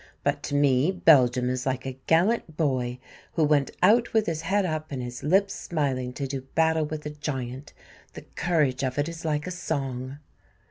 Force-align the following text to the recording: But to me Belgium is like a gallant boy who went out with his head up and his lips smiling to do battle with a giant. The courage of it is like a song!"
But 0.23 0.41
to 0.45 0.55
me 0.55 0.91
Belgium 0.91 1.47
is 1.47 1.67
like 1.67 1.85
a 1.85 1.99
gallant 2.07 2.57
boy 2.57 2.97
who 3.33 3.43
went 3.43 3.69
out 3.83 4.13
with 4.13 4.25
his 4.25 4.41
head 4.41 4.65
up 4.65 4.91
and 4.91 4.99
his 4.99 5.21
lips 5.21 5.53
smiling 5.53 6.11
to 6.13 6.25
do 6.25 6.41
battle 6.55 6.85
with 6.87 7.05
a 7.05 7.11
giant. 7.11 7.71
The 8.13 8.23
courage 8.33 8.81
of 8.81 8.97
it 8.97 9.07
is 9.07 9.25
like 9.25 9.45
a 9.45 9.51
song!" 9.51 10.17